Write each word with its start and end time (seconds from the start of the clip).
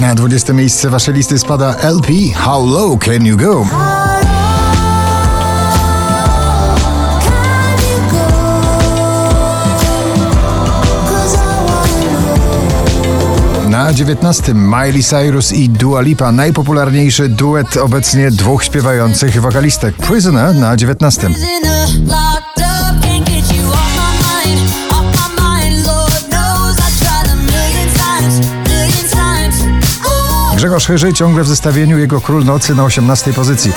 Na 0.00 0.14
20 0.14 0.52
miejsce 0.52 0.90
waszej 0.90 1.14
listy 1.14 1.38
spada 1.38 1.76
LP 1.76 2.08
How 2.34 2.66
Low 2.66 2.98
Can 2.98 3.26
You 3.26 3.36
Go? 3.36 3.66
Na 13.68 13.92
19 13.92 14.54
Miley 14.54 15.02
Cyrus 15.02 15.52
i 15.52 15.68
Dua 15.68 16.00
Lipa, 16.00 16.32
najpopularniejszy 16.32 17.28
duet 17.28 17.76
obecnie 17.76 18.30
dwóch 18.30 18.64
śpiewających 18.64 19.40
wokalistek. 19.40 19.96
Prisoner 19.96 20.54
na 20.54 20.76
19. 20.76 21.28
Grzegorz 30.60 30.86
Chyży 30.86 31.12
ciągle 31.12 31.44
w 31.44 31.48
zestawieniu 31.48 31.98
jego 31.98 32.20
Król 32.20 32.44
Nocy 32.44 32.74
na 32.74 32.84
18 32.84 33.32
pozycji. 33.32 33.72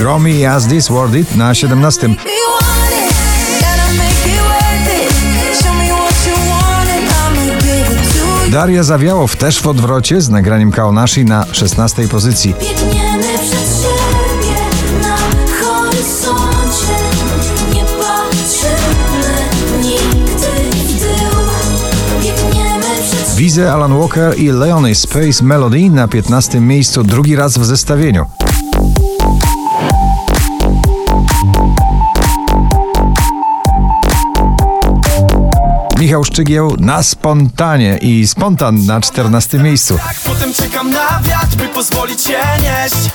Romy 0.00 0.50
As 0.50 0.66
This 0.66 0.88
Worth 0.88 1.14
It 1.14 1.36
na 1.36 1.54
17. 1.54 2.06
You 2.06 2.14
want 2.14 2.20
it, 2.20 3.14
gotta 3.60 3.92
make 3.92 4.26
it 4.26 4.40
worth 4.42 4.88
it 4.96 5.62
Show 5.62 5.74
me 5.74 5.88
what 5.92 6.26
you 6.26 6.34
want 6.50 6.90
and 6.90 7.10
I'ma 7.10 7.60
give 7.60 7.92
it 7.92 8.12
to 8.12 8.44
you 8.46 8.50
Daria 8.50 8.82
Zawiałow 8.82 9.36
też 9.36 9.60
w 9.60 9.66
odwrocie 9.66 10.20
z 10.20 10.28
nagraniem 10.28 10.72
Kaonashi 10.72 11.24
na 11.24 11.46
16 11.52 12.08
pozycji. 12.08 12.54
Wizy 23.44 23.70
Alan 23.70 23.98
Walker 23.98 24.38
i 24.38 24.52
Leonie 24.52 24.94
Space 24.94 25.44
Melody 25.44 25.90
na 25.90 26.08
15 26.08 26.60
miejscu 26.60 27.02
drugi 27.02 27.36
raz 27.36 27.58
w 27.58 27.64
zestawieniu. 27.64 28.26
Michał 35.98 36.24
Szczygieł 36.24 36.76
na 36.78 37.02
spontanie 37.02 37.98
i 38.02 38.26
spontan 38.26 38.86
na 38.86 39.00
14 39.00 39.58
miejscu. 39.58 39.98
Tak 39.98 40.16
potem 40.24 40.52
czekam 40.52 40.90
na 40.90 41.20
wiatr, 41.22 41.56
by 41.56 41.68
pozwolić 41.68 42.22
się 42.22 42.38
nieść 42.62 43.10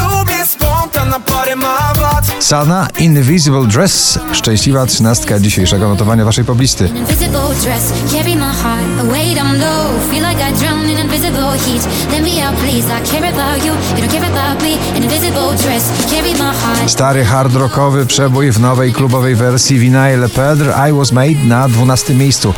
Lubię 0.00 0.46
spontan 0.46 1.08
na 1.08 1.20
parę 1.20 1.56
mawat 1.56 2.24
Sana 2.40 2.88
Invisible 2.98 3.66
Dress, 3.66 4.18
szczęśliwa 4.32 4.86
trzynastka 4.86 5.38
dzisiejszego 5.38 5.88
notowania 5.88 6.24
waszej 6.24 6.44
poblisty. 6.44 6.84
Invisible 6.86 7.54
dress, 7.62 7.92
carry 8.12 8.36
my 8.36 8.52
heart 8.62 9.00
away 9.00 9.34
down 9.34 9.58
low. 9.58 10.10
Feel 10.10 10.28
like 10.28 10.50
I 10.50 10.52
drown 10.52 10.90
in 10.90 10.98
invisible 10.98 11.52
heat. 11.52 11.88
Let 12.12 12.22
me 12.22 12.48
out, 12.48 12.56
please. 12.56 12.86
I 12.86 13.10
care 13.10 13.28
about 13.32 13.64
you, 13.64 13.72
you 13.96 14.06
don't 14.06 14.12
care 14.12 14.30
about 14.30 14.62
me. 14.62 14.78
An 14.96 15.02
invisible 15.02 15.56
dress, 15.62 16.10
carry 16.10 16.32
my 16.32 16.38
heart. 16.38 16.90
Stary 16.90 17.24
hard 17.24 17.54
rockowy 17.54 18.06
przebój 18.06 18.52
w 18.52 18.60
nowej 18.60 18.92
klubowej 18.92 19.34
wersji 19.34 19.78
Vinay 19.78 20.16
Le 20.16 20.28
Pedre 20.28 20.88
I 20.90 20.92
Was 20.92 21.12
Made 21.12 21.44
na 21.44 21.68
12 21.68 22.14
miejscu. 22.14 22.54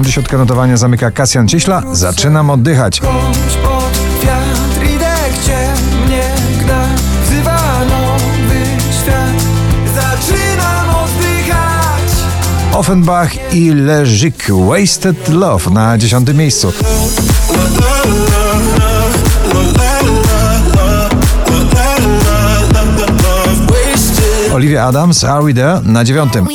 Drugą 0.00 0.08
dziesiątkę 0.08 0.38
notowania 0.38 0.76
zamyka 0.76 1.10
Kasjan 1.10 1.48
Cieśla. 1.48 1.82
Zaczynam 1.92 2.50
oddychać. 2.50 3.00
Bądź 3.00 3.56
pod 3.62 4.24
wiatr, 4.24 4.94
idę 4.94 5.14
gdzie 5.40 5.68
mnie 6.06 6.22
gna 6.64 6.84
Wzywa 7.24 7.60
nowy 7.84 8.64
świat 9.02 9.44
Zaczynam 9.94 10.88
oddychać 10.94 12.10
Offenbach 12.72 13.54
i 13.54 13.70
Leżyk 13.70 14.46
Wasted 14.68 15.28
Love 15.28 15.70
na 15.70 15.98
dziesiątym 15.98 16.36
miejscu. 16.36 16.72
Olivia 24.54 24.84
Adams, 24.84 25.24
Are 25.24 25.42
We 25.42 25.54
There 25.54 25.80
na 25.84 26.04
dziewiątym. 26.04 26.46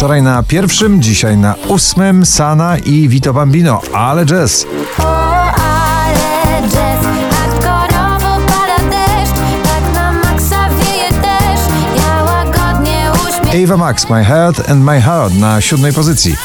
Wczoraj 0.00 0.22
na 0.22 0.42
pierwszym, 0.42 1.02
dzisiaj 1.02 1.36
na 1.36 1.54
ósmym 1.68 2.26
Sana 2.26 2.78
i 2.78 3.08
Vito 3.08 3.32
Bambino, 3.32 3.80
ale 3.92 4.26
jazz. 4.26 4.66
O, 4.98 5.02
ale 5.52 6.62
jazz, 6.62 7.04
tak 7.42 7.94
Ava 13.64 13.76
Max, 13.76 14.10
My 14.10 14.24
Head 14.24 14.70
and 14.70 14.84
My 14.84 15.00
Heart 15.00 15.34
na 15.34 15.60
siódmej 15.60 15.92
pozycji. 15.92 16.36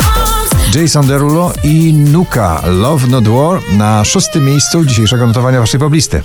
heart. 0.00 0.74
Jason 0.74 1.06
Derulo 1.06 1.52
i 1.64 1.94
Nuka, 1.94 2.62
Love 2.66 3.06
Not 3.06 3.28
War 3.28 3.60
na 3.72 4.04
szóstym 4.04 4.44
miejscu 4.44 4.84
dzisiejszego 4.84 5.26
notowania 5.26 5.60
waszej 5.60 5.80
poblisty. 5.80 6.22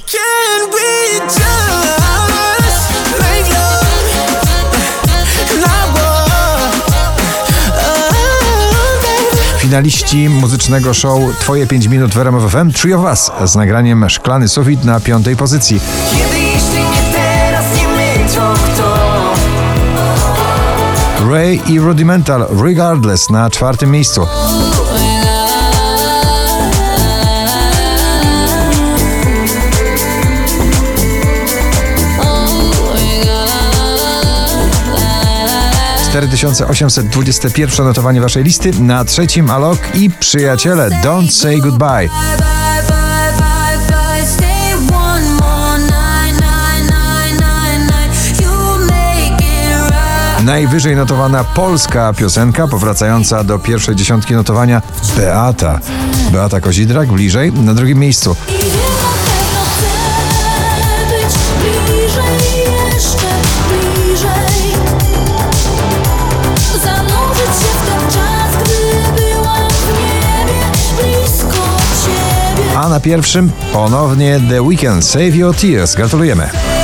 Finaliści 9.73 10.29
muzycznego 10.29 10.93
show 10.93 11.19
Twoje 11.39 11.67
5 11.67 11.87
minut 11.87 12.13
w 12.13 12.17
RMF 12.17 12.51
FM 12.51 12.71
Trio 12.71 12.99
Was 12.99 13.31
z 13.45 13.55
nagraniem 13.55 14.09
Szklany 14.09 14.47
Sufit 14.47 14.83
na 14.83 14.99
piątej 14.99 15.35
pozycji. 15.35 15.79
Kiedy 16.11 16.39
jeśli 16.39 16.79
nie 16.79 17.13
teraz, 17.13 17.65
nie 17.77 17.87
my, 17.87 18.29
to 18.35 18.53
kto? 18.53 18.95
Ray 21.29 21.61
i 21.67 21.79
Rudimental 21.79 22.47
Regardless 22.63 23.29
na 23.29 23.49
czwartym 23.49 23.91
miejscu. 23.91 24.27
Cztery 36.13 36.27
tysiące 36.27 36.67
osiemset 36.67 37.07
dwudzieste 37.07 37.49
pierwsze 37.49 37.83
notowanie 37.83 38.21
waszej 38.21 38.43
listy 38.43 38.71
na 38.79 39.05
trzecim 39.05 39.49
Alok 39.49 39.79
i 39.93 40.09
przyjaciele 40.09 40.89
Don't 40.89 41.29
Say 41.31 41.57
Goodbye. 41.57 42.09
Najwyżej 50.45 50.95
notowana 50.95 51.43
polska 51.43 52.13
piosenka, 52.13 52.67
powracająca 52.67 53.43
do 53.43 53.59
pierwszej 53.59 53.95
dziesiątki 53.95 54.33
notowania 54.33 54.81
Beata. 55.17 55.79
Beata 56.31 56.61
Kozidrak 56.61 57.11
bliżej, 57.11 57.53
na 57.53 57.73
drugim 57.73 57.99
miejscu. 57.99 58.35
A 72.83 72.89
na 72.89 72.99
pierwszym 72.99 73.51
ponownie 73.73 74.39
The 74.49 74.61
Weeknd 74.61 75.05
Save 75.05 75.35
Your 75.35 75.55
Tears. 75.55 75.95
Gratulujemy. 75.95 76.82